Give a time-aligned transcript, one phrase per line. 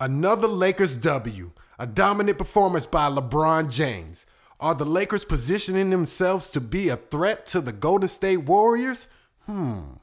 [0.00, 4.26] Another Lakers W, a dominant performance by LeBron James.
[4.60, 9.08] Are the Lakers positioning themselves to be a threat to the Golden State Warriors?
[9.46, 9.94] Hmm.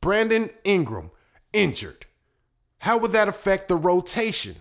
[0.00, 1.10] Brandon Ingram,
[1.52, 2.06] injured.
[2.78, 4.56] How would that affect the rotation?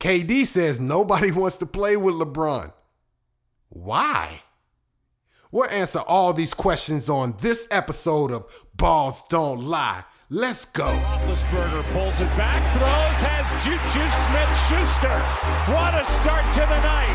[0.00, 2.72] KD says nobody wants to play with LeBron.
[3.68, 4.42] Why?
[5.50, 10.02] We'll answer all these questions on this episode of Balls Don't Lie.
[10.30, 10.86] Let's go.
[10.86, 15.20] Roethlisberger pulls it back, throws, has Juju Smith-Schuster.
[15.68, 17.12] What a start to the night.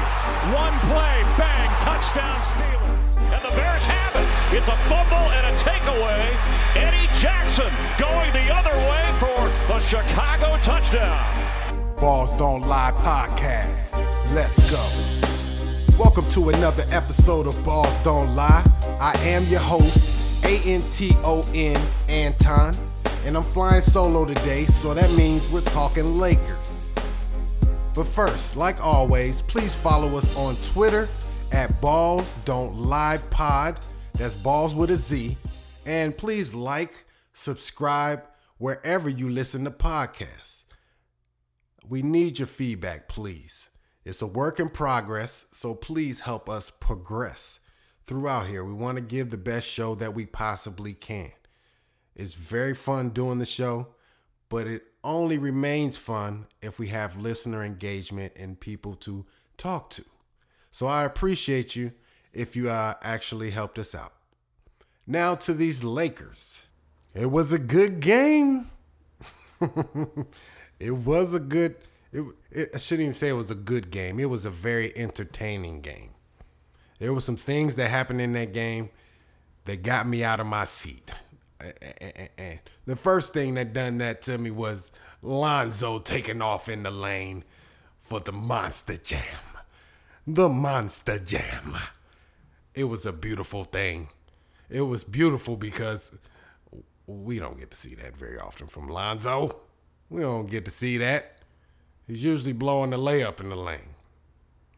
[0.54, 3.34] One play, bang, touchdown Steelers.
[3.34, 4.56] And the Bears have it.
[4.56, 6.22] It's a fumble and a takeaway.
[6.78, 9.42] Eddie Jackson going the other way for
[9.74, 11.26] the Chicago touchdown.
[12.00, 13.98] Balls Don't Lie podcast.
[14.36, 14.86] Let's go.
[15.98, 18.64] Welcome to another episode of Balls Don't Lie.
[19.02, 21.76] I am your host, A N T O N
[22.08, 22.76] Anton,
[23.26, 26.94] and I'm flying solo today, so that means we're talking Lakers.
[27.94, 31.10] But first, like always, please follow us on Twitter
[31.52, 33.80] at Balls Don't Lie Pod.
[34.14, 35.38] That's balls with a Z.
[35.86, 37.04] And please like,
[37.34, 38.22] subscribe
[38.58, 40.66] wherever you listen to podcasts.
[41.88, 43.70] We need your feedback, please.
[44.06, 47.60] It's a work in progress, so please help us progress
[48.06, 48.64] throughout here.
[48.64, 51.32] We want to give the best show that we possibly can.
[52.20, 53.88] It's very fun doing the show,
[54.50, 59.26] but it only remains fun if we have listener engagement and people to
[59.56, 60.04] talk to.
[60.70, 61.94] So I appreciate you
[62.34, 64.12] if you uh, actually helped us out.
[65.08, 66.64] Now to these Lakers.
[67.14, 68.70] It was a good game.
[70.80, 71.76] it was a good.
[72.12, 74.20] It, it, I shouldn't even say it was a good game.
[74.20, 76.12] It was a very entertaining game.
[77.00, 78.90] There were some things that happened in that game
[79.64, 81.14] that got me out of my seat.
[82.86, 87.44] The first thing that done that to me was Lonzo taking off in the lane
[87.98, 89.22] for the Monster Jam.
[90.26, 91.76] The Monster Jam.
[92.74, 94.10] It was a beautiful thing.
[94.70, 96.18] It was beautiful because
[97.08, 99.60] we don't get to see that very often from Lonzo.
[100.10, 101.40] We don't get to see that.
[102.08, 103.96] He's usually blowing the layup in the lane.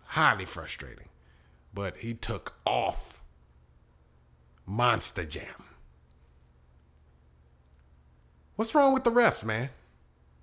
[0.06, 1.10] Highly frustrating.
[1.74, 3.22] But he took off.
[4.66, 5.71] Monster Jam.
[8.62, 9.72] What's wrong with the refs, man?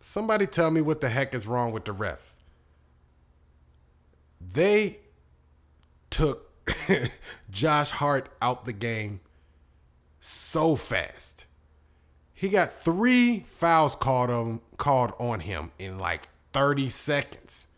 [0.01, 2.41] Somebody tell me what the heck is wrong with the refs.
[4.41, 4.99] They
[6.11, 6.51] took
[7.53, 9.21] Josh Hart out the game
[10.19, 11.47] so fast.
[12.35, 17.69] He got three fouls called on called on him in like 30 seconds.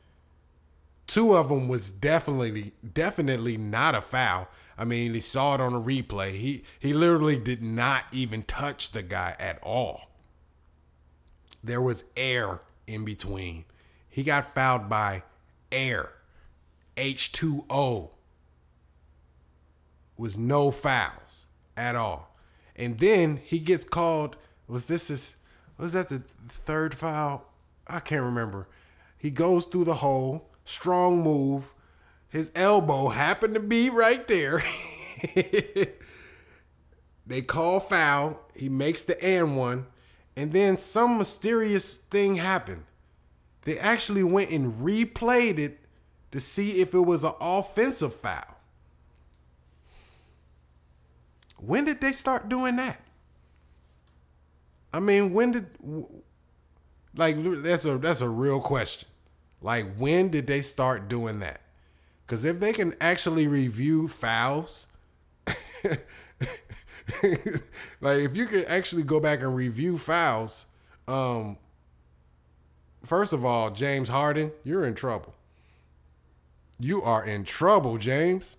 [1.06, 4.48] Two of them was definitely definitely not a foul.
[4.78, 6.30] I mean, he saw it on a replay.
[6.30, 10.09] He he literally did not even touch the guy at all.
[11.62, 13.64] There was air in between.
[14.08, 15.22] He got fouled by
[15.70, 16.12] air.
[16.96, 18.10] H2O.
[20.16, 22.34] Was no fouls at all.
[22.76, 24.36] And then he gets called
[24.68, 25.36] was this his
[25.78, 27.44] was that the third foul?
[27.88, 28.68] I can't remember.
[29.18, 31.72] He goes through the hole, strong move.
[32.28, 34.62] His elbow happened to be right there.
[37.26, 38.40] they call foul.
[38.54, 39.86] He makes the and one.
[40.36, 42.84] And then some mysterious thing happened.
[43.62, 45.78] They actually went and replayed it
[46.32, 48.56] to see if it was an offensive foul.
[51.60, 53.00] When did they start doing that?
[54.92, 55.66] I mean, when did
[57.14, 59.08] like that's a that's a real question.
[59.60, 61.60] Like when did they start doing that?
[62.26, 64.86] Cuz if they can actually review fouls
[68.00, 70.66] like if you could actually go back and review fouls
[71.08, 71.56] um
[73.02, 75.34] first of all, James Harden, you're in trouble.
[76.78, 78.56] You are in trouble, James.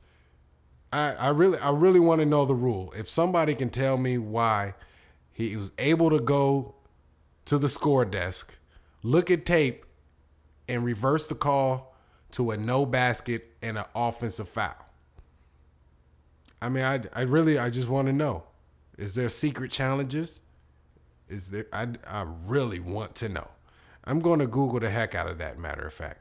[0.93, 2.93] I, I really I really want to know the rule.
[2.97, 4.75] If somebody can tell me why
[5.31, 6.75] he was able to go
[7.45, 8.57] to the score desk,
[9.01, 9.85] look at tape,
[10.67, 11.95] and reverse the call
[12.31, 14.75] to a no basket and an offensive foul.
[16.61, 18.43] I mean, I, I really, I just want to know:
[19.01, 20.41] is there secret challenges?
[21.27, 21.65] Is there?
[21.73, 23.49] I, I really want to know.
[24.03, 25.57] I'm going to Google the heck out of that.
[25.57, 26.19] Matter of fact,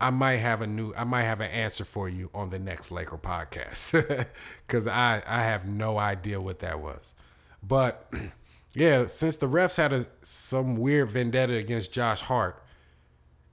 [0.00, 2.90] I might have a new, I might have an answer for you on the next
[2.90, 4.26] Laker podcast
[4.66, 7.14] because I, I have no idea what that was.
[7.62, 8.12] But
[8.74, 12.60] yeah, since the refs had a, some weird vendetta against Josh Hart,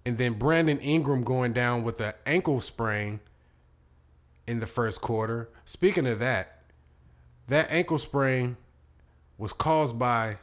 [0.07, 3.19] and then Brandon Ingram going down with an ankle sprain
[4.47, 5.51] in the first quarter.
[5.65, 6.54] Speaking of that,
[7.47, 8.57] that ankle sprain
[9.37, 10.37] was caused by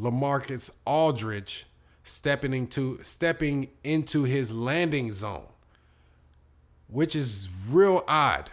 [0.00, 1.66] LaMarcus Aldridge
[2.02, 5.46] stepping into stepping into his landing zone,
[6.88, 8.50] which is real odd.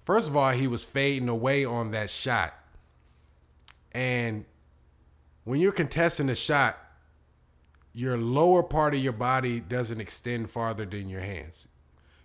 [0.00, 2.54] First of all, he was fading away on that shot.
[3.92, 4.44] And
[5.44, 6.78] when you're contesting a shot,
[7.92, 11.68] your lower part of your body doesn't extend farther than your hands.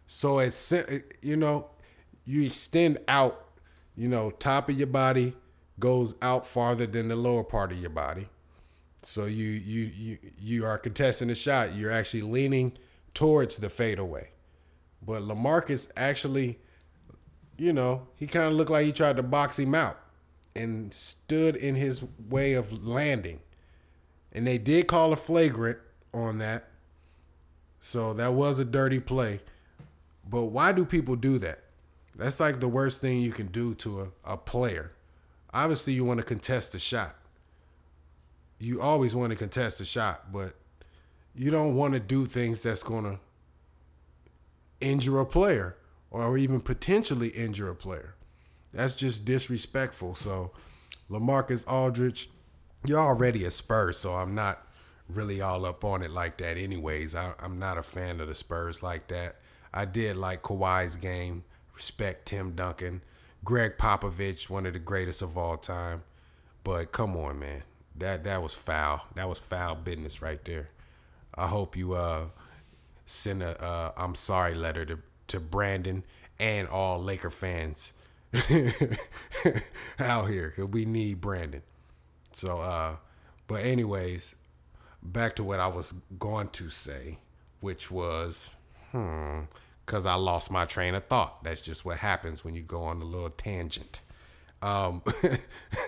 [0.05, 0.73] So it's
[1.21, 1.67] you know,
[2.25, 3.42] you extend out,
[3.95, 5.33] you know, top of your body
[5.79, 8.27] goes out farther than the lower part of your body.
[9.01, 11.75] So you you you you are contesting the shot.
[11.75, 12.73] You're actually leaning
[13.13, 14.29] towards the fadeaway.
[15.05, 16.59] But LaMarcus actually,
[17.57, 19.99] you know, he kind of looked like he tried to box him out
[20.55, 23.39] and stood in his way of landing.
[24.31, 25.79] And they did call a flagrant
[26.13, 26.69] on that.
[27.79, 29.41] So that was a dirty play.
[30.27, 31.62] But why do people do that?
[32.15, 34.91] That's like the worst thing you can do to a, a player.
[35.53, 37.15] Obviously, you want to contest the shot.
[38.59, 40.53] You always want to contest the shot, but
[41.35, 43.19] you don't want to do things that's going to
[44.79, 45.77] injure a player
[46.11, 48.15] or even potentially injure a player.
[48.71, 50.15] That's just disrespectful.
[50.15, 50.51] So,
[51.09, 52.29] LaMarcus Aldridge,
[52.85, 54.65] you're already a Spurs, so I'm not
[55.09, 57.15] really all up on it like that, anyways.
[57.15, 59.37] I, am not a fan of the Spurs like that.
[59.73, 61.43] I did like Kawhi's game,
[61.83, 63.01] respect Tim Duncan,
[63.43, 66.03] Gregg Popovich, one of the greatest of all time.
[66.63, 67.63] But come on, man,
[67.97, 69.05] that that was foul.
[69.15, 70.69] That was foul business right there.
[71.35, 72.27] I hope you uh
[73.03, 76.05] send a uh, I'm sorry letter to to Brandon
[76.39, 77.91] and all Laker fans
[79.99, 81.63] out here because we need Brandon.
[82.31, 82.95] So, uh,
[83.45, 84.37] but anyways,
[85.01, 87.19] back to what I was going to say,
[87.59, 88.55] which was,
[88.91, 89.41] hmm,
[89.85, 91.43] because I lost my train of thought.
[91.43, 94.01] That's just what happens when you go on a little tangent.
[94.61, 95.01] Um,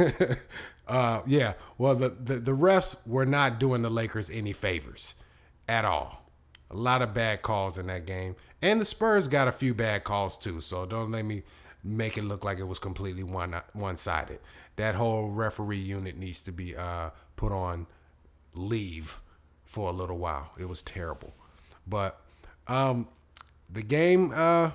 [0.87, 5.15] uh, yeah, well, the, the, the refs were not doing the Lakers any favors
[5.67, 6.29] at all.
[6.69, 8.35] A lot of bad calls in that game.
[8.61, 11.43] And the Spurs got a few bad calls too, so don't let me
[11.83, 14.39] make it look like it was completely one one sided.
[14.75, 17.85] That whole referee unit needs to be uh, put on
[18.53, 19.19] leave
[19.63, 20.51] for a little while.
[20.59, 21.33] It was terrible.
[21.87, 22.19] But
[22.67, 23.07] um,
[23.69, 24.71] the game, uh,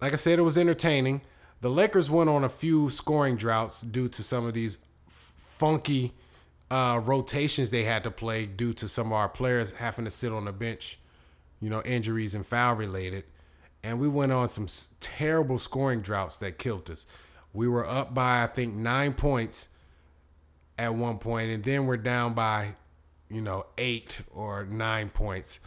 [0.00, 1.22] like I said, it was entertaining.
[1.60, 4.78] The Lakers went on a few scoring droughts due to some of these
[5.08, 6.12] f- funky
[6.70, 10.32] uh, rotations they had to play due to some of our players having to sit
[10.32, 10.98] on the bench,
[11.60, 13.24] you know, injuries and foul related.
[13.82, 14.66] And we went on some
[15.00, 17.06] terrible scoring droughts that killed us.
[17.52, 19.68] We were up by, I think, nine points
[20.76, 22.74] at one point, and then we're down by,
[23.28, 25.60] you know, eight or nine points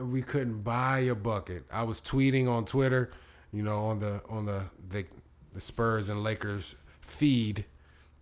[0.00, 1.64] we couldn't buy a bucket.
[1.72, 3.10] I was tweeting on Twitter,
[3.52, 5.04] you know, on the on the the,
[5.52, 7.64] the Spurs and Lakers feed,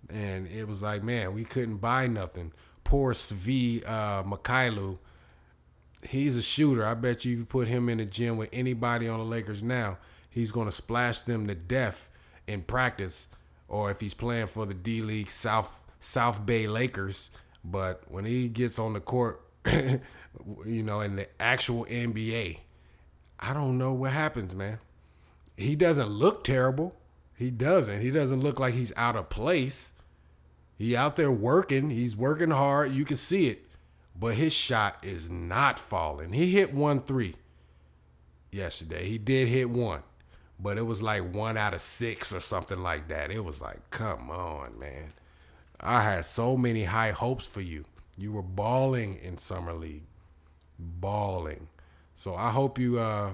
[0.09, 2.53] and it was like, man, we couldn't buy nothing.
[2.85, 4.99] Poor Svi uh, Mykhailiuk,
[6.09, 6.85] he's a shooter.
[6.85, 9.63] I bet you if you put him in the gym with anybody on the Lakers
[9.63, 12.09] now, he's gonna splash them to death
[12.47, 13.29] in practice,
[13.69, 17.31] or if he's playing for the D League South South Bay Lakers.
[17.63, 19.43] But when he gets on the court
[20.67, 22.59] you know, in the actual NBA,
[23.39, 24.79] I don't know what happens, man.
[25.57, 26.95] He doesn't look terrible.
[27.37, 28.01] He doesn't.
[28.01, 29.93] He doesn't look like he's out of place.
[30.77, 31.91] He out there working.
[31.91, 32.93] He's working hard.
[32.93, 33.67] You can see it.
[34.19, 36.33] But his shot is not falling.
[36.33, 37.35] He hit one three
[38.53, 39.07] yesterday.
[39.07, 40.03] He did hit one.
[40.59, 43.31] But it was like one out of six or something like that.
[43.31, 45.13] It was like, come on, man.
[45.81, 47.85] I had so many high hopes for you.
[48.21, 50.05] You were balling in summer league,
[50.79, 51.69] balling.
[52.13, 53.31] So I hope you uh,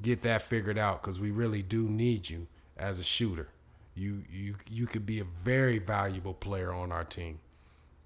[0.00, 2.46] get that figured out because we really do need you
[2.78, 3.48] as a shooter.
[3.94, 7.38] You you you could be a very valuable player on our team,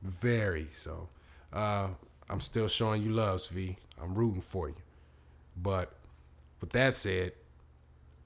[0.03, 0.67] very.
[0.73, 1.09] So
[1.53, 1.91] uh,
[2.29, 3.77] I'm still showing you love, V.
[4.03, 4.75] I'm rooting for you.
[5.57, 5.93] But
[6.61, 7.31] with that said,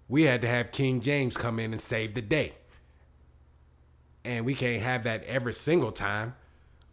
[0.09, 2.53] we had to have King James come in and save the day.
[4.25, 6.37] And we can't have that every single time.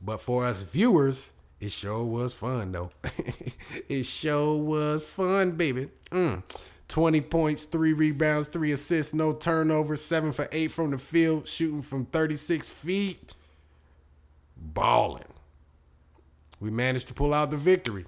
[0.03, 2.91] But for us viewers, it sure was fun though.
[3.89, 5.89] it sure was fun, baby.
[6.11, 6.43] Mm.
[6.89, 11.81] 20 points, three rebounds, three assists, no turnovers, seven for eight from the field, shooting
[11.81, 13.33] from 36 feet.
[14.57, 15.23] Balling.
[16.59, 18.05] We managed to pull out the victory.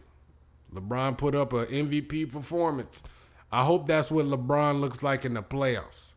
[0.73, 3.03] LeBron put up an MVP performance.
[3.51, 6.13] I hope that's what LeBron looks like in the playoffs.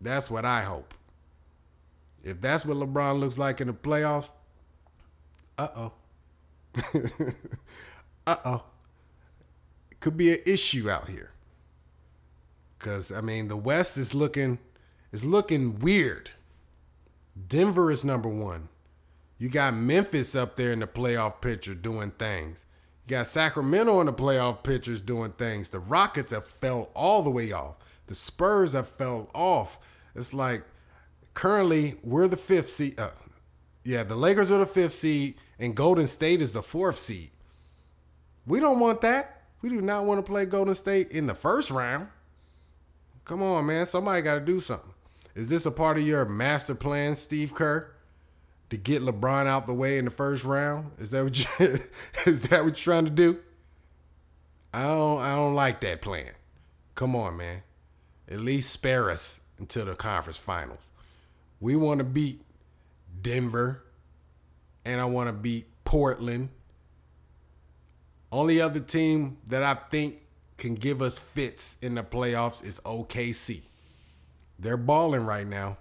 [0.00, 0.94] That's what I hope.
[2.22, 4.34] If that's what LeBron looks like in the playoffs,
[5.60, 5.92] uh oh.
[8.26, 8.64] uh oh.
[10.00, 11.32] Could be an issue out here.
[12.78, 14.58] Cause I mean the West is looking
[15.12, 16.30] is looking weird.
[17.48, 18.68] Denver is number one.
[19.36, 22.64] You got Memphis up there in the playoff picture doing things.
[23.06, 25.68] You got Sacramento in the playoff pictures doing things.
[25.68, 28.00] The Rockets have fell all the way off.
[28.06, 29.78] The Spurs have fell off.
[30.14, 30.62] It's like
[31.34, 32.98] currently we're the fifth seed.
[32.98, 33.10] Uh,
[33.84, 37.30] yeah, the Lakers are the fifth seed, and Golden State is the fourth seed.
[38.46, 39.42] We don't want that.
[39.62, 42.08] We do not want to play Golden State in the first round.
[43.24, 43.86] Come on, man.
[43.86, 44.92] Somebody got to do something.
[45.34, 47.92] Is this a part of your master plan, Steve Kerr,
[48.70, 50.92] to get LeBron out the way in the first round?
[50.98, 51.66] Is that what you,
[52.26, 53.38] is that what you're trying to do?
[54.72, 56.32] I don't I don't like that plan.
[56.94, 57.62] Come on, man.
[58.28, 60.92] At least spare us until the conference finals.
[61.60, 62.42] We want to beat
[63.20, 63.84] Denver
[64.84, 66.50] and I want to beat Portland.
[68.32, 70.22] Only other team that I think
[70.56, 73.62] can give us fits in the playoffs is OKC.
[74.58, 75.78] They're balling right now.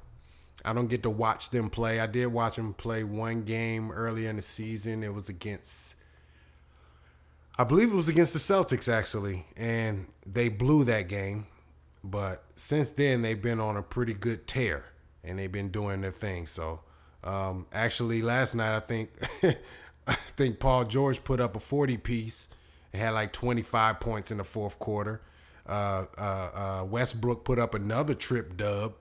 [0.65, 1.99] I don't get to watch them play.
[1.99, 5.03] I did watch them play one game earlier in the season.
[5.03, 5.95] It was against,
[7.57, 11.45] I believe it was against the Celtics actually, and they blew that game.
[12.03, 14.85] But since then, they've been on a pretty good tear,
[15.23, 16.47] and they've been doing their thing.
[16.47, 16.81] So,
[17.23, 19.11] um, actually, last night I think,
[20.07, 22.49] I think Paul George put up a forty piece
[22.93, 25.21] and had like twenty five points in the fourth quarter.
[25.65, 28.93] Uh, uh, uh, Westbrook put up another trip dub.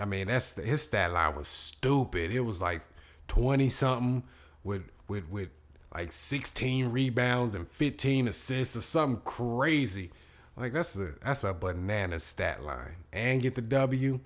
[0.00, 2.32] I mean, that's his stat line was stupid.
[2.32, 2.82] It was like
[3.28, 4.24] twenty something
[4.64, 5.50] with with with
[5.94, 10.10] like sixteen rebounds and fifteen assists or something crazy.
[10.56, 12.96] Like that's the that's a banana stat line.
[13.12, 14.20] And get the W,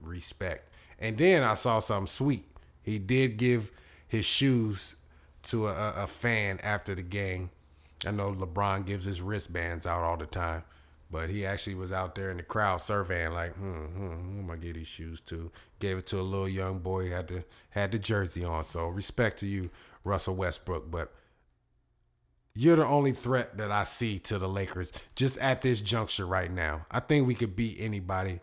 [0.00, 0.71] respect.
[1.02, 2.44] And then I saw something sweet.
[2.82, 3.72] He did give
[4.08, 4.96] his shoes
[5.44, 7.50] to a, a fan after the game
[8.06, 10.64] I know LeBron gives his wristbands out all the time,
[11.10, 14.50] but he actually was out there in the crowd surveying, like, hmm, hmm, who am
[14.50, 15.50] I get these shoes to?
[15.78, 18.64] Gave it to a little young boy, had the had the jersey on.
[18.64, 19.70] So respect to you,
[20.04, 21.12] Russell Westbrook, but
[22.54, 26.50] you're the only threat that I see to the Lakers just at this juncture right
[26.50, 26.86] now.
[26.90, 28.40] I think we could beat anybody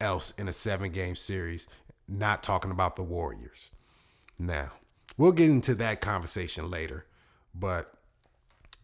[0.00, 1.68] else in a seven game series,
[2.12, 3.70] not talking about the Warriors.
[4.38, 4.72] Now,
[5.16, 7.06] we'll get into that conversation later,
[7.54, 7.86] but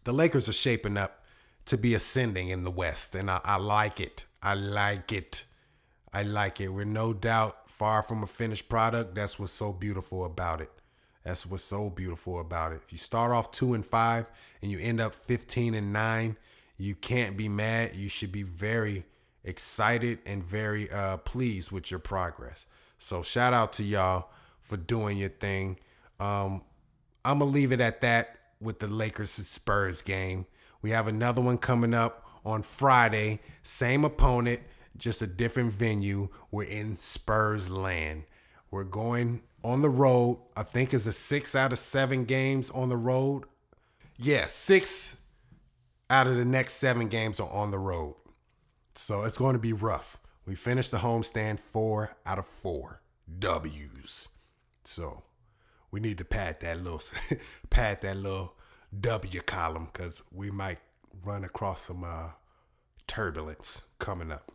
[0.03, 1.23] the Lakers are shaping up
[1.65, 4.25] to be ascending in the West, and I, I like it.
[4.41, 5.43] I like it.
[6.13, 6.69] I like it.
[6.69, 9.15] We're no doubt far from a finished product.
[9.15, 10.71] That's what's so beautiful about it.
[11.23, 12.81] That's what's so beautiful about it.
[12.85, 14.31] If you start off two and five
[14.61, 16.37] and you end up 15 and nine,
[16.77, 17.95] you can't be mad.
[17.95, 19.03] You should be very
[19.43, 22.65] excited and very uh, pleased with your progress.
[22.99, 24.29] So shout out to y'all
[24.59, 25.79] for doing your thing.
[26.19, 26.61] Um,
[27.25, 30.45] I'm gonna leave it at that with the Lakers and Spurs game.
[30.81, 33.39] We have another one coming up on Friday.
[33.61, 34.61] Same opponent,
[34.97, 36.29] just a different venue.
[36.51, 38.25] We're in Spurs land.
[38.69, 40.41] We're going on the road.
[40.55, 43.45] I think it's a six out of seven games on the road.
[44.17, 45.17] Yeah, six
[46.09, 48.15] out of the next seven games are on the road.
[48.95, 50.18] So it's going to be rough.
[50.49, 53.03] We finished the homestand four out of four
[53.37, 54.29] W's.
[54.83, 55.21] So
[55.91, 57.03] we need to pad that little
[57.69, 58.55] pad that little
[58.99, 60.79] W column because we might
[61.23, 62.29] run across some uh,
[63.05, 64.51] turbulence coming up.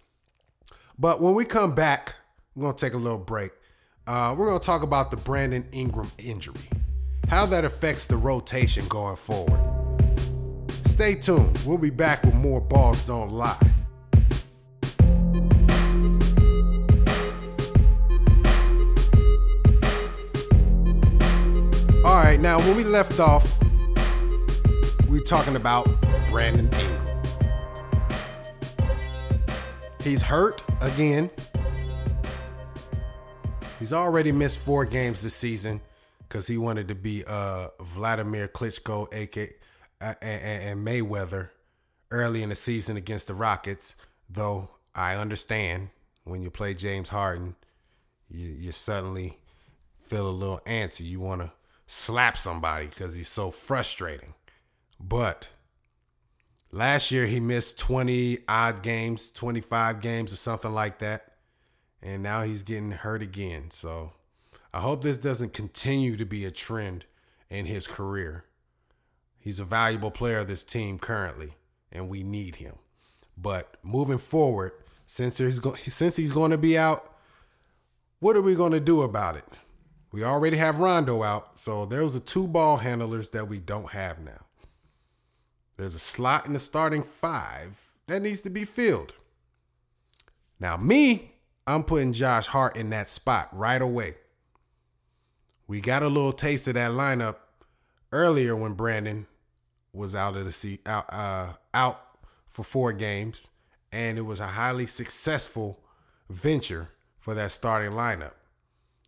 [0.99, 2.17] But when we come back,
[2.57, 3.53] we're gonna take a little break.
[4.09, 6.69] Uh, we're gonna talk about the Brandon Ingram injury,
[7.29, 9.61] how that affects the rotation going forward.
[10.87, 11.57] Stay tuned.
[11.65, 13.84] We'll be back with more balls don't lie.
[22.15, 23.61] All right, now when we left off,
[25.09, 25.89] we talking about
[26.31, 27.07] Brandon Ingram.
[30.01, 31.29] He's hurt again.
[33.81, 35.81] He's already missed four games this season
[36.21, 39.49] because he wanted to be uh, Vladimir Klitschko, aka
[40.01, 41.49] and, and Mayweather,
[42.13, 43.97] early in the season against the Rockets.
[44.31, 45.89] Though I understand
[46.23, 47.57] when you play James Harden,
[48.31, 49.41] you, you suddenly
[49.97, 51.07] feel a little antsy.
[51.07, 51.51] You want to
[51.95, 54.35] slap somebody because he's so frustrating.
[54.99, 55.49] But
[56.73, 61.33] last year he missed 20 odd games, 25 games or something like that.
[62.03, 63.71] And now he's getting hurt again.
[63.71, 64.13] So
[64.73, 67.05] I hope this doesn't continue to be a trend
[67.49, 68.45] in his career.
[69.39, 71.55] He's a valuable player of this team currently,
[71.93, 72.75] and we need him.
[73.37, 74.73] But moving forward,
[75.07, 77.15] since he's go- since he's going to be out,
[78.19, 79.45] what are we going to do about it?
[80.15, 84.21] We already have Rondo out, so there's the two ball handlers that we don't have
[84.21, 84.47] now.
[85.77, 89.13] There's a slot in the starting five that needs to be filled.
[90.61, 91.33] Now, me,
[91.67, 94.15] I'm putting Josh Hart in that spot right away.
[95.67, 97.39] We got a little taste of that lineup
[98.13, 99.27] earlier when Brandon
[99.93, 102.01] was out of the seat out uh, out
[102.47, 103.51] for four games,
[103.91, 105.83] and it was a highly successful
[106.31, 108.35] venture for that starting lineup.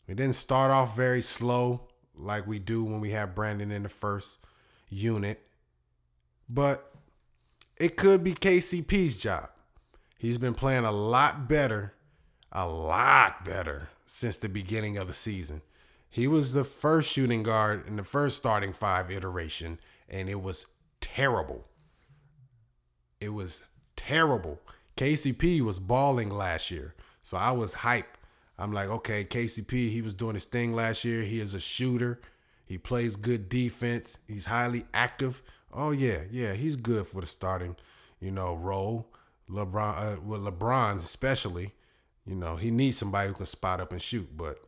[0.06, 3.88] We didn't start off very slow like we do when we have Brandon in the
[3.88, 4.38] first
[4.88, 5.40] unit,
[6.48, 6.92] but
[7.78, 9.50] it could be KCP's job.
[10.18, 11.94] He's been playing a lot better,
[12.52, 15.62] a lot better since the beginning of the season.
[16.08, 20.66] He was the first shooting guard in the first starting five iteration, and it was
[21.00, 21.66] terrible.
[23.20, 24.60] It was terrible.
[24.96, 28.16] KCP was balling last year, so I was hype.
[28.58, 31.22] I'm like, okay, KCP, he was doing his thing last year.
[31.22, 32.20] He is a shooter.
[32.64, 34.18] He plays good defense.
[34.26, 35.42] He's highly active.
[35.72, 37.76] Oh yeah, yeah, he's good for the starting,
[38.20, 39.12] you know, role.
[39.50, 41.72] LeBron, uh, with LeBron especially,
[42.26, 44.28] you know, he needs somebody who can spot up and shoot.
[44.36, 44.58] But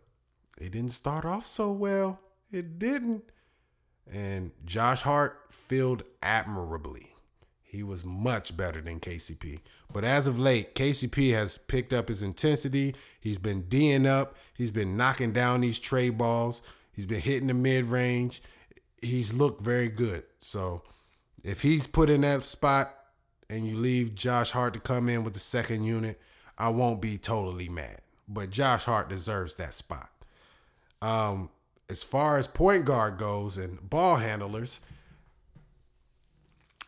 [0.61, 2.21] it didn't start off so well.
[2.53, 3.25] It didn't.
[4.11, 7.13] And Josh Hart filled admirably.
[7.69, 9.61] He was much better than KCP.
[9.93, 12.95] But as of late, KCP has picked up his intensity.
[13.21, 14.37] He's been D'ing up.
[14.55, 16.63] He's been knocking down these trade balls.
[16.93, 18.41] He's been hitting the mid range.
[19.03, 20.25] He's looked very good.
[20.39, 20.83] So
[21.45, 22.95] if he's put in that spot
[23.51, 26.19] and you leave Josh Hart to come in with the second unit,
[26.57, 28.01] I won't be totally mad.
[28.27, 30.09] But Josh Hart deserves that spot.
[31.03, 31.51] Um,
[31.91, 34.81] as far as point guard goes and ball handlers,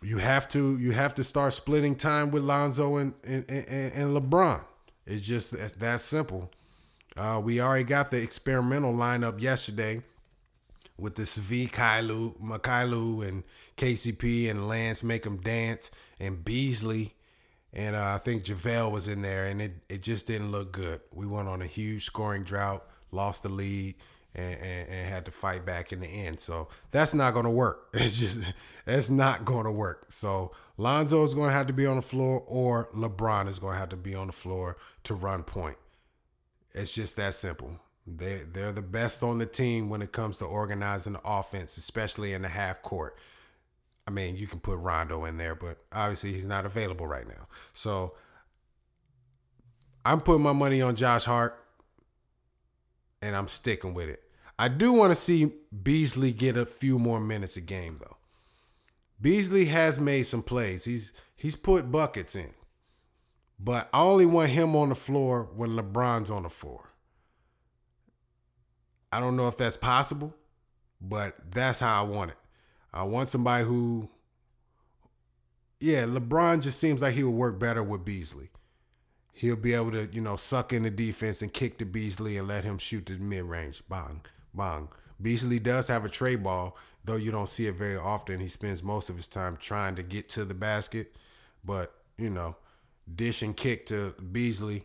[0.02, 4.16] you have to you have to start splitting time with Lonzo and and, and, and
[4.16, 4.62] LeBron.
[5.06, 6.50] It's just that simple.
[7.16, 10.02] Uh, we already got the experimental lineup yesterday
[10.96, 13.42] with this V Kailu, Mikailu, and
[13.76, 15.90] KCP and Lance make them dance,
[16.20, 17.14] and Beasley,
[17.72, 21.00] and uh, I think JaVale was in there, and it, it just didn't look good.
[21.14, 23.94] We went on a huge scoring drought, lost the lead,
[24.34, 26.40] and, and, and had to fight back in the end.
[26.40, 27.88] So that's not going to work.
[27.94, 28.52] It's just
[28.84, 30.06] that's not going to work.
[30.08, 33.74] So Lonzo is going to have to be on the floor, or LeBron is going
[33.74, 35.76] to have to be on the floor to run point.
[36.72, 37.78] It's just that simple.
[38.06, 42.32] They they're the best on the team when it comes to organizing the offense, especially
[42.32, 43.16] in the half court.
[44.08, 47.46] I mean, you can put Rondo in there, but obviously he's not available right now.
[47.72, 48.14] So
[50.04, 51.59] I'm putting my money on Josh Hart
[53.22, 54.22] and I'm sticking with it.
[54.58, 55.52] I do want to see
[55.82, 58.16] Beasley get a few more minutes a game though.
[59.20, 60.84] Beasley has made some plays.
[60.84, 62.50] He's he's put buckets in.
[63.58, 66.92] But I only want him on the floor when LeBron's on the floor.
[69.12, 70.34] I don't know if that's possible,
[71.00, 72.36] but that's how I want it.
[72.92, 74.08] I want somebody who
[75.80, 78.50] yeah, LeBron just seems like he would work better with Beasley
[79.40, 82.46] he'll be able to, you know, suck in the defense and kick to Beasley and
[82.46, 83.82] let him shoot the mid range.
[83.88, 84.20] Bang,
[84.54, 84.86] bang.
[85.20, 86.76] Beasley does have a tray ball,
[87.06, 88.38] though you don't see it very often.
[88.38, 91.16] He spends most of his time trying to get to the basket,
[91.64, 92.54] but you know,
[93.14, 94.84] dish and kick to Beasley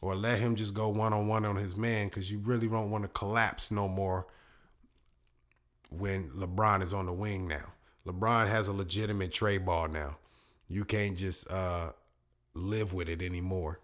[0.00, 2.92] or let him just go one on one on his man because you really don't
[2.92, 4.28] want to collapse no more
[5.90, 7.72] when LeBron is on the wing now.
[8.06, 10.16] LeBron has a legitimate tray ball now.
[10.68, 11.90] You can't just uh,
[12.54, 13.80] live with it anymore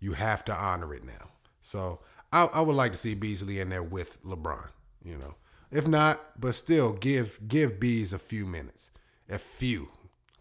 [0.00, 1.30] you have to honor it now.
[1.60, 2.00] So
[2.32, 4.68] I, I would like to see Beasley in there with LeBron.
[5.04, 5.34] You know,
[5.70, 8.90] if not, but still give give Bees a few minutes,
[9.28, 9.88] a few.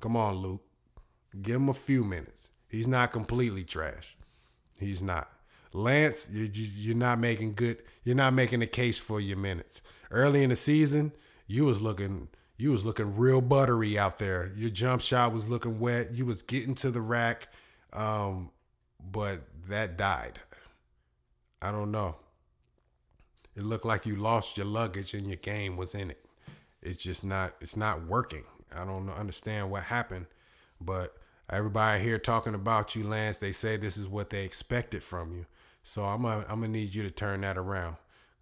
[0.01, 0.63] Come on, Luke,
[1.41, 2.51] give him a few minutes.
[2.67, 4.17] He's not completely trash.
[4.79, 5.29] He's not.
[5.73, 7.77] Lance, you're you're not making good.
[8.03, 9.81] You're not making a case for your minutes.
[10.11, 11.11] Early in the season,
[11.45, 14.51] you was looking you was looking real buttery out there.
[14.55, 16.09] Your jump shot was looking wet.
[16.13, 17.49] You was getting to the rack.
[17.93, 18.51] Um,
[18.99, 20.39] but that died.
[21.61, 22.15] I don't know.
[23.55, 26.23] It looked like you lost your luggage and your game was in it.
[26.81, 28.43] It's just not it's not working.
[28.75, 30.27] I don't understand what happened,
[30.79, 31.15] but
[31.49, 35.45] everybody here talking about you, Lance, they say this is what they expected from you.
[35.81, 37.95] So I'm gonna, I'm gonna need you to turn that around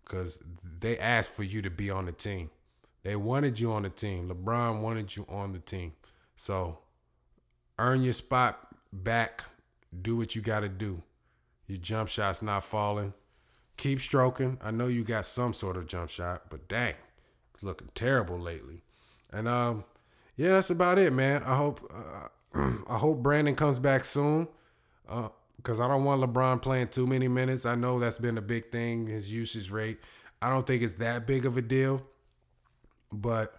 [0.03, 0.39] because
[0.79, 2.49] they asked for you to be on the team.
[3.03, 4.29] They wanted you on the team.
[4.29, 5.93] LeBron wanted you on the team.
[6.35, 6.79] So
[7.77, 9.43] earn your spot back
[10.01, 11.01] do what you got to do.
[11.67, 13.13] Your jump shot's not falling.
[13.77, 14.57] Keep stroking.
[14.63, 16.95] I know you got some sort of jump shot, but dang,
[17.61, 18.81] looking terrible lately.
[19.33, 19.83] And um,
[20.37, 21.43] yeah, that's about it, man.
[21.43, 22.27] I hope uh,
[22.89, 24.47] I hope Brandon comes back soon.
[25.07, 25.29] Uh,
[25.65, 27.65] because I don't want LeBron playing too many minutes.
[27.65, 29.97] I know that's been a big thing, his usage rate.
[30.39, 32.05] I don't think it's that big of a deal,
[33.11, 33.51] but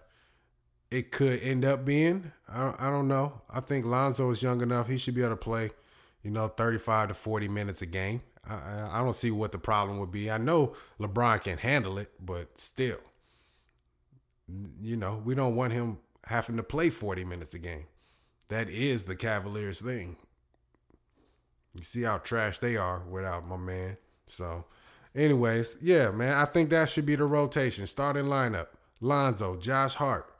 [0.89, 2.31] it could end up being.
[2.47, 3.41] I, I don't know.
[3.53, 4.87] I think Lonzo is young enough.
[4.87, 5.71] He should be able to play
[6.23, 8.21] you know, 35 to 40 minutes a game.
[8.49, 10.31] I, I don't see what the problem would be.
[10.31, 12.97] I know LeBron can handle it, but still,
[14.81, 17.85] you know, we don't want him having to play 40 minutes a game.
[18.49, 20.15] That is the Cavaliers thing.
[21.75, 23.97] You see how trash they are without my man.
[24.25, 24.65] So,
[25.15, 27.85] anyways, yeah, man, I think that should be the rotation.
[27.85, 28.67] Starting lineup
[28.99, 30.33] Lonzo, Josh Hart,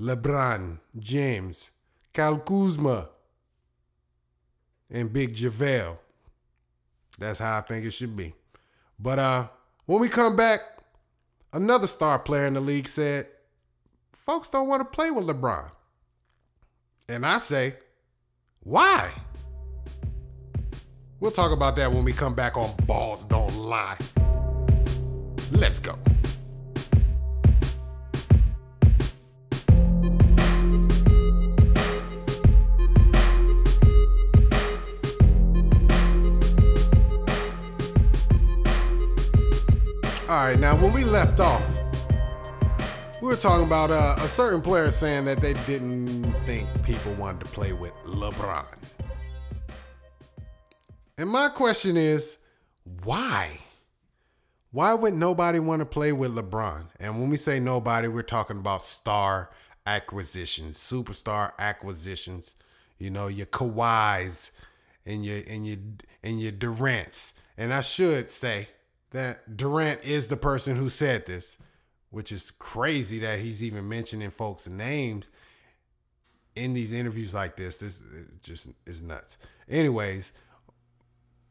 [0.00, 1.70] LeBron, James,
[2.12, 3.08] Kyle Kuzma,
[4.92, 5.98] and Big JaVale.
[7.18, 8.34] That's how I think it should be.
[8.98, 9.48] But uh,
[9.86, 10.60] when we come back,
[11.52, 13.26] another star player in the league said,
[14.12, 15.70] folks don't want to play with LeBron.
[17.08, 17.74] And I say,
[18.62, 19.12] why?
[21.20, 23.96] We'll talk about that when we come back on Balls Don't Lie.
[25.52, 25.96] Let's go.
[40.32, 41.62] All right, now when we left off,
[43.20, 47.40] we were talking about uh, a certain player saying that they didn't think people wanted
[47.40, 48.78] to play with LeBron.
[51.18, 52.38] And my question is,
[53.04, 53.58] why?
[54.70, 56.86] Why would nobody want to play with LeBron?
[56.98, 59.50] And when we say nobody, we're talking about star
[59.84, 62.54] acquisitions, superstar acquisitions.
[62.98, 64.50] You know, your Kawhis
[65.04, 65.76] and your and your
[66.24, 67.34] and your Durant's.
[67.58, 68.68] And I should say
[69.12, 71.58] that Durant is the person who said this,
[72.10, 75.30] which is crazy that he's even mentioning folks' names
[76.56, 77.78] in these interviews like this.
[77.78, 78.02] This
[78.42, 79.38] just is nuts.
[79.68, 80.32] Anyways,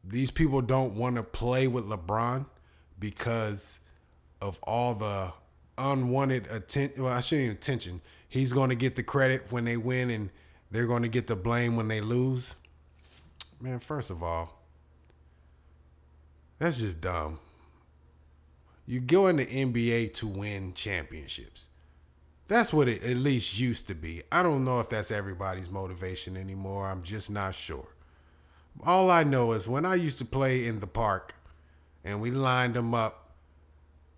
[0.04, 2.46] these people don't want to play with LeBron
[2.98, 3.80] because
[4.40, 5.32] of all the
[5.78, 7.04] unwanted attention.
[7.04, 8.00] Well, I shouldn't even attention.
[8.28, 10.30] He's going to get the credit when they win, and
[10.70, 12.56] they're going to get the blame when they lose.
[13.60, 14.58] Man, first of all,
[16.58, 17.38] that's just dumb.
[18.86, 21.68] You go in the NBA to win championships.
[22.48, 24.22] That's what it at least used to be.
[24.30, 26.88] I don't know if that's everybody's motivation anymore.
[26.88, 27.86] I'm just not sure.
[28.84, 31.34] All I know is when I used to play in the park
[32.04, 33.30] and we lined them up,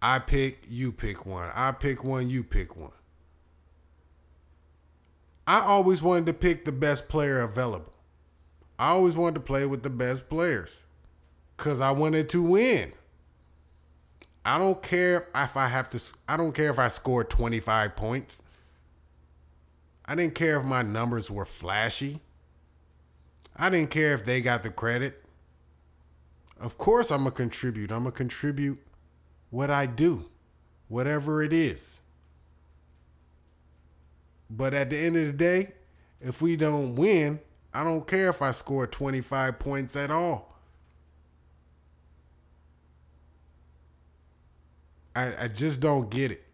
[0.00, 1.50] I pick, you pick one.
[1.54, 2.92] I pick one, you pick one.
[5.46, 7.92] I always wanted to pick the best player available.
[8.78, 10.86] I always wanted to play with the best players
[11.56, 12.92] because I wanted to win.
[14.44, 18.42] I don't care if I have to, I don't care if I scored 25 points.
[20.06, 22.20] I didn't care if my numbers were flashy.
[23.56, 25.24] I didn't care if they got the credit.
[26.60, 27.90] Of course, I'm going to contribute.
[27.90, 28.78] I'm going to contribute
[29.50, 30.26] what I do,
[30.88, 32.00] whatever it is.
[34.50, 35.72] But at the end of the day,
[36.20, 37.40] if we don't win,
[37.72, 40.53] I don't care if I score 25 points at all.
[45.14, 46.44] I, I just don't get it.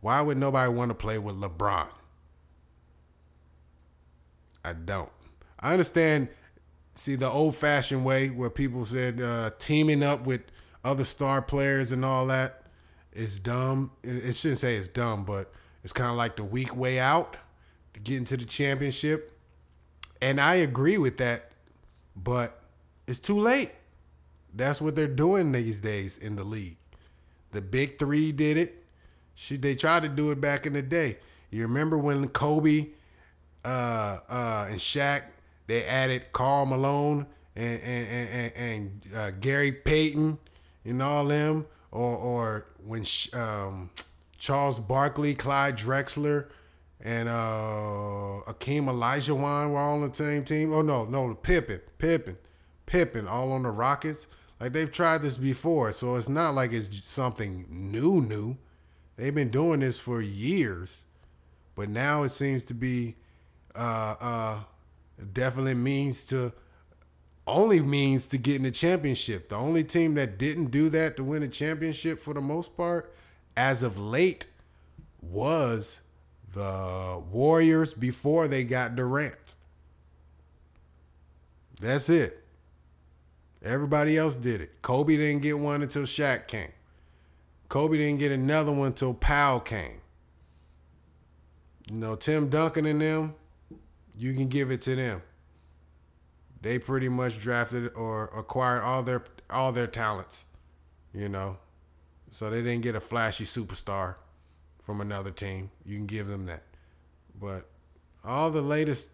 [0.00, 1.88] Why would nobody want to play with LeBron?
[4.64, 5.10] I don't.
[5.60, 6.28] I understand,
[6.94, 10.42] see, the old fashioned way where people said uh, teaming up with
[10.84, 12.62] other star players and all that
[13.12, 13.90] is dumb.
[14.02, 17.36] It, it shouldn't say it's dumb, but it's kind of like the weak way out
[17.94, 19.32] to get into the championship.
[20.20, 21.52] And I agree with that,
[22.14, 22.60] but
[23.06, 23.70] it's too late.
[24.54, 26.76] That's what they're doing these days in the league.
[27.56, 28.84] The big three did it.
[29.34, 31.16] She, they tried to do it back in the day.
[31.50, 32.88] You remember when Kobe
[33.64, 35.22] uh, uh, and Shaq
[35.66, 40.36] they added Karl Malone and and and, and uh, Gary Payton
[40.84, 43.88] and all them, or or when um,
[44.36, 46.48] Charles Barkley, Clyde Drexler,
[47.00, 50.74] and uh, Hakeem Olajuwon were all on the same team.
[50.74, 52.36] Oh no, no, the Pippen, Pippen,
[52.84, 54.28] Pippen, all on the Rockets.
[54.58, 58.56] Like they've tried this before, so it's not like it's something new, new.
[59.16, 61.06] They've been doing this for years,
[61.74, 63.16] but now it seems to be
[63.74, 64.60] uh, uh,
[65.32, 66.52] definitely means to
[67.46, 69.48] only means to get in the championship.
[69.48, 73.14] The only team that didn't do that to win a championship for the most part,
[73.56, 74.46] as of late,
[75.20, 76.00] was
[76.52, 79.54] the Warriors before they got Durant.
[81.80, 82.45] That's it.
[83.66, 84.80] Everybody else did it.
[84.82, 86.70] Kobe didn't get one until Shaq came.
[87.68, 90.00] Kobe didn't get another one until Pau came.
[91.90, 93.34] You know, Tim Duncan and them,
[94.16, 95.22] you can give it to them.
[96.62, 100.46] They pretty much drafted or acquired all their all their talents,
[101.12, 101.58] you know.
[102.30, 104.16] So they didn't get a flashy superstar
[104.80, 105.70] from another team.
[105.84, 106.62] You can give them that.
[107.38, 107.68] But
[108.24, 109.12] all the latest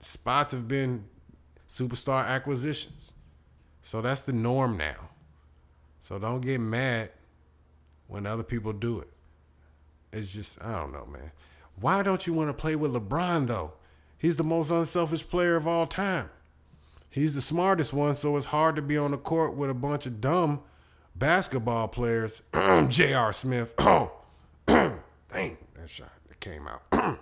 [0.00, 1.04] spots have been
[1.66, 3.12] superstar acquisitions.
[3.80, 5.08] So that's the norm now.
[6.00, 7.10] So don't get mad
[8.06, 9.08] when other people do it.
[10.12, 11.30] It's just, I don't know, man.
[11.80, 13.74] Why don't you want to play with LeBron, though?
[14.16, 16.30] He's the most unselfish player of all time.
[17.10, 20.06] He's the smartest one, so it's hard to be on the court with a bunch
[20.06, 20.60] of dumb
[21.14, 22.42] basketball players.
[22.88, 23.32] J.R.
[23.32, 23.74] Smith.
[23.76, 24.98] Dang,
[25.36, 26.82] that shot that came out.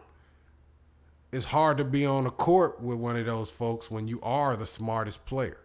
[1.32, 4.56] it's hard to be on the court with one of those folks when you are
[4.56, 5.58] the smartest player.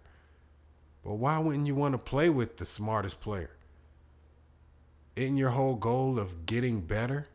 [1.03, 3.51] But why wouldn't you want to play with the smartest player?
[5.15, 7.27] Isn't your whole goal of getting better?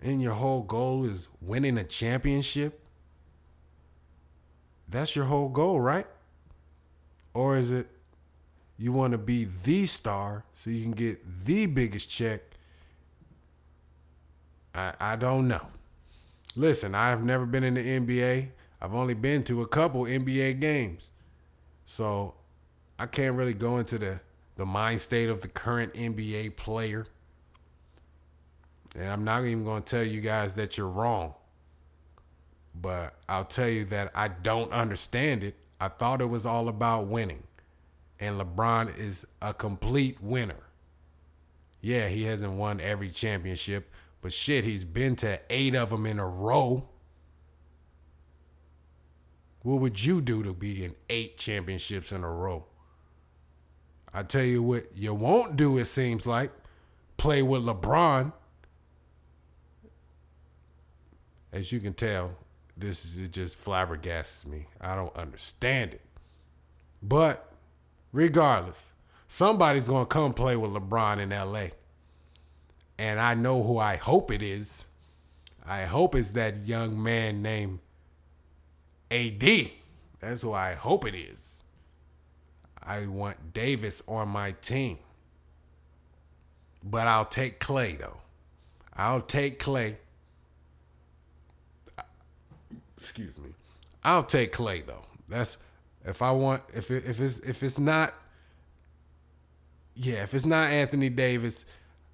[0.00, 2.80] And your whole goal is winning a championship?
[4.88, 6.06] That's your whole goal, right?
[7.34, 7.88] Or is it
[8.78, 12.42] you want to be the star so you can get the biggest check?
[14.74, 15.66] I, I don't know.
[16.54, 18.48] Listen, I've never been in the NBA.
[18.80, 21.10] I've only been to a couple NBA games.
[21.84, 22.34] So
[22.98, 24.20] I can't really go into the,
[24.56, 27.06] the mind state of the current NBA player.
[28.94, 31.34] And I'm not even going to tell you guys that you're wrong.
[32.74, 35.54] But I'll tell you that I don't understand it.
[35.80, 37.42] I thought it was all about winning.
[38.18, 40.66] And LeBron is a complete winner.
[41.80, 46.18] Yeah, he hasn't won every championship, but shit, he's been to eight of them in
[46.18, 46.88] a row.
[49.66, 52.66] What would you do to be in eight championships in a row?
[54.14, 56.52] I tell you what, you won't do, it seems like.
[57.16, 58.32] Play with LeBron.
[61.52, 62.36] As you can tell,
[62.76, 64.68] this is just flabbergasts me.
[64.80, 66.02] I don't understand it.
[67.02, 67.52] But
[68.12, 68.94] regardless,
[69.26, 71.70] somebody's going to come play with LeBron in LA.
[73.00, 74.86] And I know who I hope it is.
[75.66, 77.80] I hope it's that young man named
[79.10, 79.70] AD.
[80.20, 81.62] That's who I hope it is.
[82.82, 84.98] I want Davis on my team.
[86.84, 88.18] But I'll take Clay, though.
[88.94, 89.96] I'll take Clay
[92.96, 93.50] excuse me.
[94.04, 95.04] I'll take Clay though.
[95.28, 95.58] That's
[96.04, 98.14] if I want if it, if it's if it's not
[99.94, 101.66] yeah, if it's not Anthony Davis,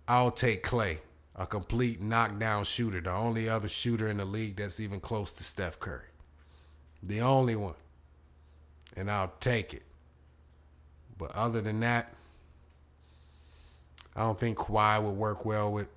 [0.07, 0.99] I'll take Clay.
[1.35, 5.45] A complete knockdown shooter, the only other shooter in the league that's even close to
[5.45, 6.12] Steph Curry.
[7.03, 7.75] The only one.
[8.97, 9.83] And I'll take it.
[11.19, 12.13] But other than that,
[14.15, 15.89] I don't think Kawhi would work well with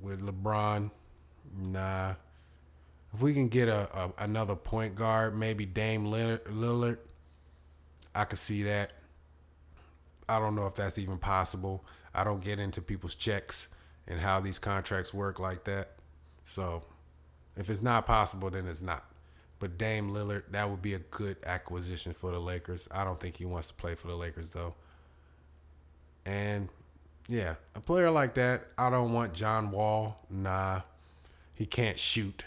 [0.00, 0.90] with LeBron.
[1.66, 2.14] Nah.
[3.14, 6.98] If we can get a, a another point guard, maybe Dame Lillard, Lillard,
[8.14, 8.94] I could see that.
[10.28, 11.84] I don't know if that's even possible.
[12.14, 13.68] I don't get into people's checks
[14.06, 15.90] and how these contracts work like that.
[16.44, 16.84] So
[17.56, 19.04] if it's not possible, then it's not.
[19.62, 22.88] But Dame Lillard, that would be a good acquisition for the Lakers.
[22.92, 24.74] I don't think he wants to play for the Lakers though.
[26.26, 26.68] And
[27.28, 30.18] yeah, a player like that, I don't want John Wall.
[30.28, 30.80] Nah,
[31.54, 32.44] he can't shoot.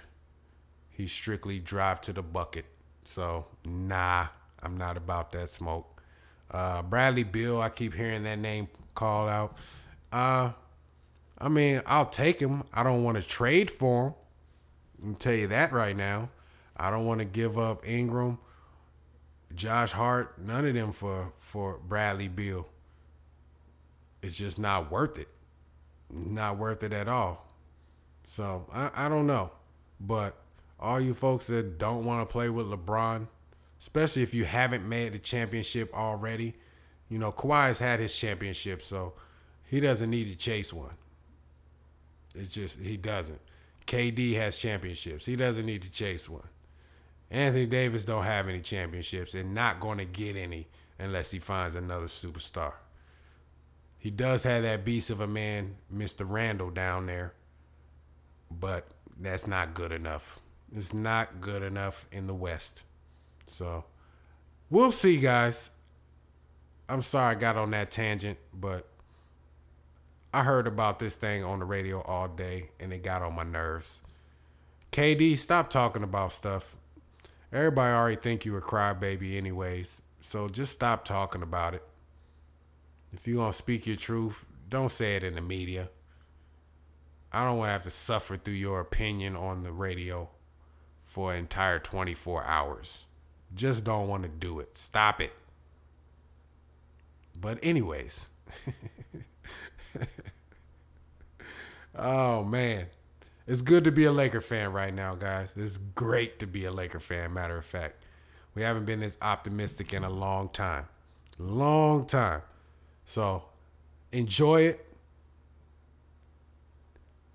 [0.89, 2.65] He strictly drive to the bucket.
[3.06, 4.25] So nah,
[4.62, 6.01] I'm not about that smoke.
[6.51, 9.58] Uh, Bradley Beal, I keep hearing that name called out.
[10.12, 10.51] Uh,
[11.38, 12.63] I mean, I'll take him.
[12.73, 14.13] I don't want to trade for him.
[14.97, 16.30] I can tell you that right now.
[16.78, 18.38] I don't want to give up Ingram,
[19.54, 22.68] Josh Hart, none of them for for Bradley Beal.
[24.22, 25.28] It's just not worth it.
[26.10, 27.48] Not worth it at all.
[28.24, 29.52] So I, I don't know.
[30.00, 30.36] But
[30.80, 33.28] all you folks that don't want to play with LeBron,
[33.80, 36.56] especially if you haven't made the championship already,
[37.10, 39.14] you know, Kawhi has had his championship, so
[39.66, 40.96] he doesn't need to chase one.
[42.34, 43.40] It's just, he doesn't.
[43.88, 45.26] KD has championships.
[45.26, 46.48] He doesn't need to chase one.
[47.32, 50.68] Anthony Davis don't have any championships and not going to get any
[51.00, 52.74] unless he finds another superstar.
[53.98, 56.30] He does have that beast of a man, Mr.
[56.30, 57.34] Randle, down there,
[58.52, 58.88] but
[59.20, 60.40] that's not good enough.
[60.72, 62.84] It's not good enough in the West.
[63.48, 63.86] So
[64.70, 65.72] we'll see, guys.
[66.88, 68.88] I'm sorry I got on that tangent, but
[70.34, 73.44] I heard about this thing on the radio all day and it got on my
[73.44, 74.04] nerves.
[74.92, 76.76] KD, stop talking about stuff.
[77.56, 80.02] Everybody already think you a crybaby anyways.
[80.20, 81.84] So just stop talking about it.
[83.13, 85.88] If you're going to speak your truth, don't say it in the media.
[87.32, 90.28] I don't want to have to suffer through your opinion on the radio
[91.06, 93.08] for an entire 24 hours.
[93.54, 94.76] Just don't want to do it.
[94.76, 95.32] Stop it.
[97.39, 98.28] But, anyways.
[101.96, 102.88] oh, man.
[103.47, 105.55] It's good to be a Laker fan right now, guys.
[105.55, 108.03] It's great to be a Laker fan, matter of fact.
[108.55, 110.86] We haven't been this optimistic in a long time.
[111.38, 112.41] Long time.
[113.03, 113.43] So
[114.12, 114.88] enjoy it.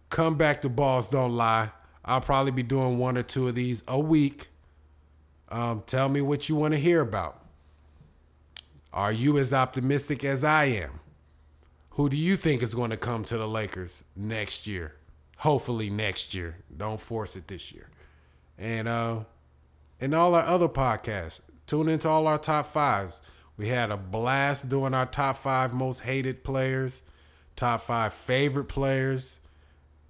[0.09, 1.71] Come back to Balls Don't Lie.
[2.05, 4.49] I'll probably be doing one or two of these a week.
[5.51, 7.45] Um, tell me what you want to hear about.
[8.93, 10.99] Are you as optimistic as I am?
[11.91, 14.95] Who do you think is going to come to the Lakers next year?
[15.41, 16.59] Hopefully next year.
[16.77, 17.89] Don't force it this year.
[18.59, 19.21] And uh
[19.99, 21.41] and all our other podcasts.
[21.67, 23.23] Tune into all our top fives.
[23.57, 27.03] We had a blast doing our top five most hated players,
[27.57, 29.41] top five favorite players.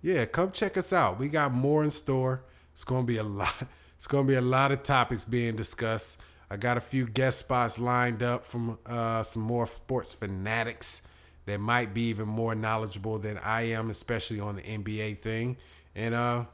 [0.03, 1.21] Yeah, come check us out.
[1.21, 2.43] We got more in store.
[2.73, 3.69] It's gonna be a lot.
[3.95, 6.21] It's gonna be a lot of topics being discussed.
[6.51, 11.03] I got a few guest spots lined up from uh, some more sports fanatics
[11.51, 15.57] that might be even more knowledgeable than I am, especially on the NBA thing.
[15.95, 16.45] And uh,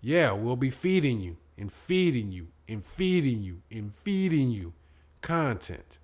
[0.00, 4.72] yeah, we'll be feeding you and feeding you and feeding you and feeding you
[5.20, 5.98] content.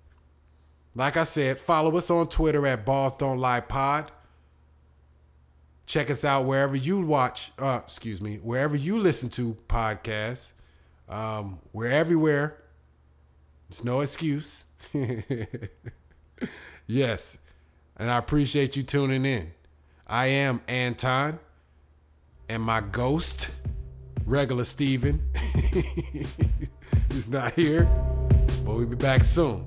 [0.95, 4.11] Like I said, follow us on Twitter at Ballz Don't Lie Pod.
[5.85, 10.53] Check us out wherever you watch, uh, excuse me, wherever you listen to podcasts.
[11.07, 12.57] Um, we're everywhere.
[13.69, 14.65] It's no excuse.
[16.87, 17.37] yes.
[17.97, 19.51] And I appreciate you tuning in.
[20.05, 21.39] I am Anton
[22.47, 23.51] and my ghost,
[24.25, 25.21] regular Steven,
[27.09, 27.83] is not here,
[28.63, 29.65] but we'll be back soon.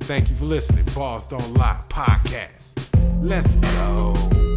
[0.00, 0.84] Thank you for listening.
[0.86, 2.78] Ballz Don't Lie podcast.
[3.22, 4.49] Let's go.